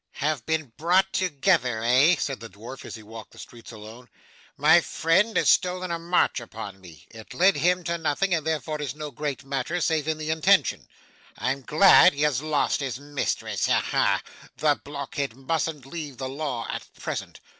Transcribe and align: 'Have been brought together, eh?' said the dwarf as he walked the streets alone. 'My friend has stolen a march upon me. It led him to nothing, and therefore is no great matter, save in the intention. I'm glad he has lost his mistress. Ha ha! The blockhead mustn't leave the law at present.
'Have 0.13 0.43
been 0.47 0.73
brought 0.77 1.13
together, 1.13 1.83
eh?' 1.83 2.15
said 2.17 2.39
the 2.39 2.49
dwarf 2.49 2.85
as 2.85 2.95
he 2.95 3.03
walked 3.03 3.29
the 3.33 3.37
streets 3.37 3.71
alone. 3.71 4.09
'My 4.57 4.81
friend 4.81 5.37
has 5.37 5.47
stolen 5.47 5.91
a 5.91 5.99
march 5.99 6.39
upon 6.39 6.81
me. 6.81 7.05
It 7.11 7.35
led 7.35 7.57
him 7.57 7.83
to 7.83 7.99
nothing, 7.99 8.33
and 8.33 8.43
therefore 8.47 8.81
is 8.81 8.95
no 8.95 9.11
great 9.11 9.43
matter, 9.45 9.79
save 9.79 10.07
in 10.07 10.17
the 10.17 10.31
intention. 10.31 10.87
I'm 11.37 11.61
glad 11.61 12.13
he 12.15 12.23
has 12.23 12.41
lost 12.41 12.79
his 12.79 12.99
mistress. 12.99 13.67
Ha 13.67 13.79
ha! 13.79 14.23
The 14.57 14.81
blockhead 14.83 15.35
mustn't 15.35 15.85
leave 15.85 16.17
the 16.17 16.29
law 16.29 16.65
at 16.71 16.91
present. 16.99 17.39